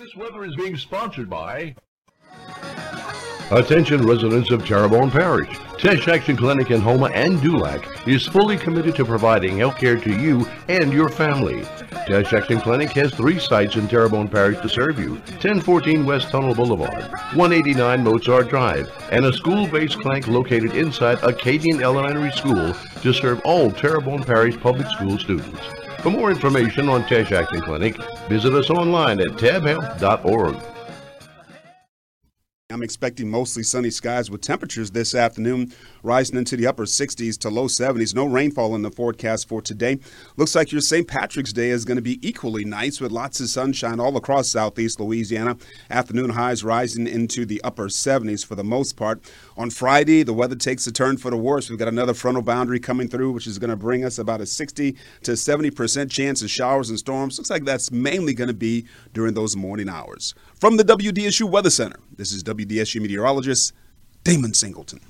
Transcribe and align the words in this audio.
This 0.00 0.16
weather 0.16 0.44
is 0.44 0.56
being 0.56 0.78
sponsored 0.78 1.28
by. 1.28 1.74
Attention 3.50 4.06
residents 4.06 4.50
of 4.50 4.64
Terrebonne 4.64 5.10
Parish. 5.10 5.58
Teche 5.76 6.08
Action 6.08 6.38
Clinic 6.38 6.70
in 6.70 6.80
Houma 6.80 7.10
and 7.10 7.38
Dulac 7.42 8.08
is 8.08 8.26
fully 8.26 8.56
committed 8.56 8.96
to 8.96 9.04
providing 9.04 9.58
health 9.58 9.76
care 9.76 9.98
to 9.98 10.18
you 10.18 10.48
and 10.70 10.90
your 10.90 11.10
family. 11.10 11.66
Teche 12.10 12.32
Action 12.32 12.60
Clinic 12.60 12.90
has 12.90 13.14
three 13.14 13.38
sites 13.38 13.76
in 13.76 13.86
Terrebonne 13.86 14.26
Parish 14.26 14.58
to 14.62 14.68
serve 14.68 14.98
you. 14.98 15.12
1014 15.38 16.04
West 16.04 16.28
Tunnel 16.30 16.56
Boulevard, 16.56 17.04
189 17.36 18.02
Mozart 18.02 18.48
Drive, 18.48 18.90
and 19.12 19.24
a 19.24 19.32
school-based 19.32 20.00
clinic 20.00 20.26
located 20.26 20.74
inside 20.74 21.22
Acadian 21.22 21.84
Elementary 21.84 22.32
School 22.32 22.74
to 23.02 23.12
serve 23.12 23.40
all 23.44 23.70
Terrebonne 23.70 24.24
Parish 24.24 24.58
public 24.58 24.88
school 24.88 25.20
students. 25.20 25.60
For 26.00 26.10
more 26.10 26.32
information 26.32 26.88
on 26.88 27.04
Teche 27.04 27.30
Action 27.30 27.60
Clinic, 27.60 27.96
visit 28.28 28.54
us 28.54 28.70
online 28.70 29.20
at 29.20 29.28
tabhealth.org. 29.36 30.69
I'm 32.70 32.82
expecting 32.82 33.28
mostly 33.28 33.64
sunny 33.64 33.90
skies 33.90 34.30
with 34.30 34.42
temperatures 34.42 34.92
this 34.92 35.14
afternoon 35.14 35.72
rising 36.04 36.36
into 36.36 36.56
the 36.56 36.68
upper 36.68 36.84
60s 36.84 37.36
to 37.38 37.50
low 37.50 37.66
70s. 37.66 38.14
No 38.14 38.24
rainfall 38.24 38.76
in 38.76 38.82
the 38.82 38.90
forecast 38.90 39.48
for 39.48 39.60
today. 39.60 39.98
Looks 40.36 40.54
like 40.54 40.70
your 40.70 40.80
St. 40.80 41.06
Patrick's 41.06 41.52
Day 41.52 41.70
is 41.70 41.84
going 41.84 41.96
to 41.96 42.02
be 42.02 42.24
equally 42.26 42.64
nice 42.64 43.00
with 43.00 43.10
lots 43.10 43.40
of 43.40 43.48
sunshine 43.48 43.98
all 43.98 44.16
across 44.16 44.48
southeast 44.48 45.00
Louisiana. 45.00 45.56
Afternoon 45.90 46.30
highs 46.30 46.62
rising 46.62 47.08
into 47.08 47.44
the 47.44 47.60
upper 47.62 47.88
70s 47.88 48.46
for 48.46 48.54
the 48.54 48.64
most 48.64 48.96
part. 48.96 49.20
On 49.56 49.68
Friday, 49.68 50.22
the 50.22 50.32
weather 50.32 50.56
takes 50.56 50.86
a 50.86 50.92
turn 50.92 51.16
for 51.16 51.30
the 51.30 51.36
worse. 51.36 51.68
We've 51.68 51.78
got 51.78 51.88
another 51.88 52.14
frontal 52.14 52.42
boundary 52.42 52.78
coming 52.78 53.08
through, 53.08 53.32
which 53.32 53.46
is 53.48 53.58
going 53.58 53.70
to 53.70 53.76
bring 53.76 54.04
us 54.04 54.18
about 54.18 54.40
a 54.40 54.46
60 54.46 54.96
to 55.24 55.32
70% 55.32 56.10
chance 56.10 56.40
of 56.40 56.50
showers 56.50 56.88
and 56.88 56.98
storms. 56.98 57.38
Looks 57.38 57.50
like 57.50 57.64
that's 57.64 57.90
mainly 57.90 58.32
going 58.32 58.48
to 58.48 58.54
be 58.54 58.86
during 59.12 59.34
those 59.34 59.56
morning 59.56 59.88
hours. 59.88 60.34
From 60.54 60.76
the 60.76 60.84
WDSU 60.84 61.50
Weather 61.50 61.70
Center, 61.70 61.98
this 62.20 62.32
is 62.32 62.44
WDSU 62.44 63.00
meteorologist 63.00 63.72
Damon 64.24 64.52
Singleton. 64.52 65.00